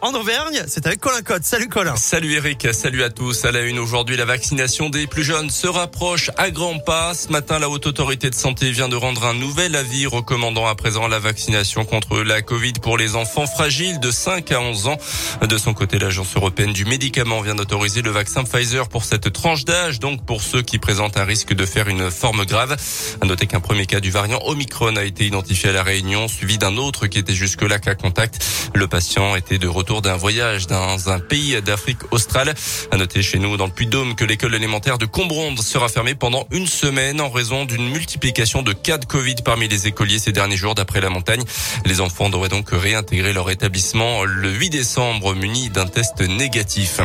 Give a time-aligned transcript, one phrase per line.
[0.00, 1.44] En Auvergne, c'est avec Colin Cotte.
[1.44, 1.94] Salut Colin.
[1.96, 3.44] Salut Eric, salut à tous.
[3.44, 7.12] À la une aujourd'hui, la vaccination des plus jeunes se rapproche à grands pas.
[7.12, 10.74] Ce matin, la Haute Autorité de Santé vient de rendre un nouvel avis recommandant à
[10.74, 14.96] présent la vaccination contre la Covid pour les enfants fragiles de 5 à 11 ans.
[15.46, 19.66] De son côté, l'Agence européenne du médicament vient d'autoriser le vaccin Pfizer pour cette tranche
[19.66, 22.74] d'âge, donc pour ceux qui présentent un risque de faire une forme grave.
[23.20, 26.56] À noter qu'un premier cas du variant Omicron a été identifié à la Réunion, suivi
[26.56, 28.42] d'un autre qui était jusque-là cas contact.
[28.74, 32.54] Le patient était de retour d'un voyage dans un pays d'Afrique australe.
[32.90, 36.46] À noter chez nous dans le Puy-de-Dôme que l'école élémentaire de Combronde sera fermée pendant
[36.50, 40.56] une semaine en raison d'une multiplication de cas de Covid parmi les écoliers ces derniers
[40.56, 41.42] jours d'après la montagne.
[41.84, 47.00] Les enfants devraient donc réintégrer leur établissement le 8 décembre munis d'un test négatif.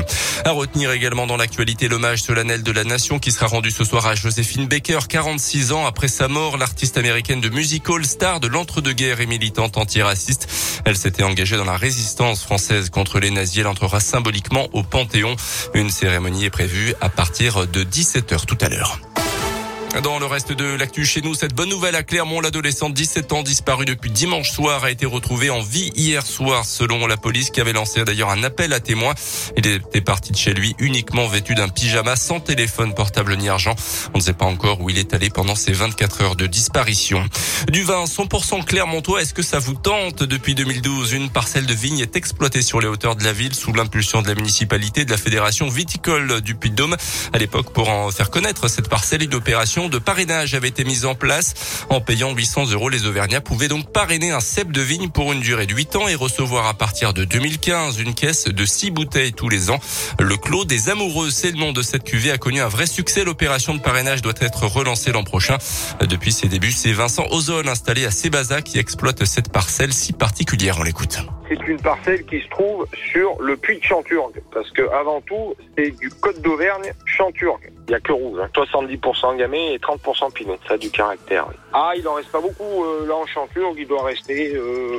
[0.45, 4.05] À retenir également dans l'actualité l'hommage solennel de la nation qui sera rendu ce soir
[4.05, 9.21] à Joséphine Baker, 46 ans après sa mort, l'artiste américaine de musical star de l'entre-deux-guerres
[9.21, 10.47] et militante antiraciste.
[10.85, 13.59] Elle s'était engagée dans la résistance française contre les nazis.
[13.59, 15.35] Elle entrera symboliquement au Panthéon.
[15.73, 18.99] Une cérémonie est prévue à partir de 17h tout à l'heure.
[20.01, 23.31] Dans le reste de l'actu chez nous, cette bonne nouvelle à Clermont, l'adolescent de 17
[23.31, 27.51] ans disparu depuis dimanche soir a été retrouvé en vie hier soir selon la police
[27.51, 29.13] qui avait lancé d'ailleurs un appel à témoins.
[29.55, 33.75] Il était parti de chez lui uniquement vêtu d'un pyjama sans téléphone portable ni argent.
[34.15, 37.23] On ne sait pas encore où il est allé pendant ces 24 heures de disparition.
[37.69, 40.23] Du vin 100% Clermontois, est-ce que ça vous tente?
[40.23, 43.71] Depuis 2012, une parcelle de vigne est exploitée sur les hauteurs de la ville sous
[43.71, 46.97] l'impulsion de la municipalité de la fédération viticole du Puy-de-Dôme.
[47.31, 51.05] À l'époque, pour en faire connaître cette parcelle, une opération de parrainage avait été mise
[51.05, 51.85] en place.
[51.89, 55.41] En payant 800 euros, les Auvergnats pouvaient donc parrainer un cep de vigne pour une
[55.41, 59.33] durée de 8 ans et recevoir à partir de 2015 une caisse de 6 bouteilles
[59.33, 59.79] tous les ans.
[60.19, 63.23] Le Clos des Amoureux, c'est le nom de cette cuvée, a connu un vrai succès.
[63.23, 65.57] L'opération de parrainage doit être relancée l'an prochain.
[66.01, 70.77] Depuis ses débuts, c'est Vincent Ozone installé à Sébaza qui exploite cette parcelle si particulière.
[70.79, 71.17] On l'écoute.
[71.49, 75.55] C'est une parcelle qui se trouve sur le puits de Chanturgue, parce que avant tout,
[75.77, 77.72] c'est du Côte d'Auvergne, Chanturgue.
[77.87, 79.35] Il n'y a que rouge, 70% hein.
[79.35, 81.47] gamay et 30% pinot, ça a du caractère.
[81.73, 84.97] Ah, il en reste pas beaucoup euh, là en Chanturgue, il doit rester euh,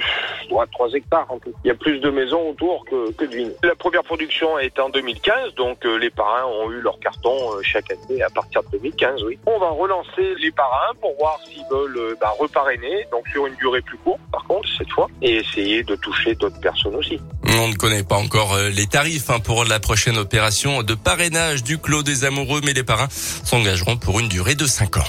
[0.49, 1.53] 3 hectares en tout.
[1.65, 3.53] Il y a plus de maisons autour que, que de vignes.
[3.63, 7.35] La première production a été en 2015, donc euh, les parrains ont eu leur carton
[7.53, 9.39] euh, chaque année à partir de 2015, oui.
[9.47, 13.81] On va relancer les parrains pour voir s'ils veulent bah, reparrainer, donc sur une durée
[13.81, 17.19] plus courte par contre cette fois, et essayer de toucher d'autres personnes aussi.
[17.49, 21.79] On ne connaît pas encore les tarifs hein, pour la prochaine opération de parrainage du
[21.79, 23.09] Clos des Amoureux, mais les parrains
[23.45, 25.05] s'engageront pour une durée de 5 ans.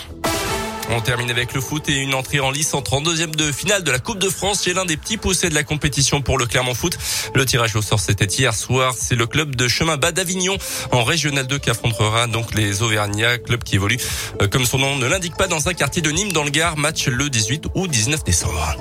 [0.91, 3.91] On termine avec le foot et une entrée en lice en 32e de finale de
[3.91, 6.75] la Coupe de France C'est l'un des petits poussés de la compétition pour le Clermont
[6.75, 6.97] Foot.
[7.34, 8.94] Le tirage au sort c'était hier soir.
[8.97, 10.57] C'est le club de chemin bas d'Avignon
[10.91, 13.97] en Régional 2 qui affrontera donc les Auvergnats, club qui évolue
[14.41, 16.78] euh, comme son nom ne l'indique pas dans un quartier de Nîmes dans le Gard.
[16.78, 18.78] Match le 18 ou 19 décembre.